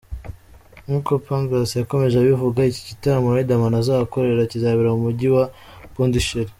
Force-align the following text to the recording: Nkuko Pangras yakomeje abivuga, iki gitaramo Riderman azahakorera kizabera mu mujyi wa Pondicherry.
Nkuko 0.85 1.11
Pangras 1.25 1.71
yakomeje 1.79 2.15
abivuga, 2.17 2.59
iki 2.71 2.81
gitaramo 2.89 3.27
Riderman 3.37 3.75
azahakorera 3.81 4.49
kizabera 4.51 4.89
mu 4.93 5.01
mujyi 5.05 5.27
wa 5.35 5.45
Pondicherry. 5.95 6.49